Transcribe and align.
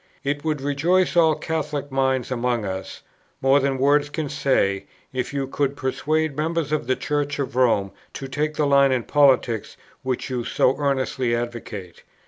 It 0.23 0.43
would 0.43 0.61
rejoice 0.61 1.15
all 1.15 1.35
Catholic 1.35 1.91
minds 1.91 2.31
among 2.31 2.65
us, 2.65 3.03
more 3.39 3.59
than 3.59 3.77
words 3.77 4.09
can 4.09 4.29
say, 4.29 4.87
if 5.13 5.31
you 5.31 5.45
could 5.45 5.77
persuade 5.77 6.35
members 6.35 6.71
of 6.71 6.87
the 6.87 6.95
Church 6.95 7.37
of 7.37 7.55
Rome 7.55 7.91
to 8.13 8.27
take 8.27 8.55
the 8.55 8.65
line 8.65 8.91
in 8.91 9.03
politics 9.03 9.77
which 10.01 10.27
you 10.27 10.43
so 10.43 10.75
earnestly 10.79 11.35
advocate. 11.35 12.01